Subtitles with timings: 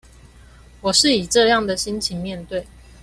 [0.81, 2.65] 我是以這樣的心情面對